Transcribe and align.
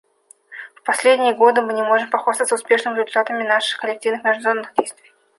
В 0.73 0.81
последние 0.81 1.35
годы 1.35 1.61
мы 1.61 1.73
не 1.73 1.83
можем 1.83 2.09
похвастаться 2.09 2.55
успешными 2.55 2.95
результатами 2.95 3.43
наших 3.43 3.79
коллективных 3.79 4.23
международных 4.23 4.73
действий. 4.73 5.13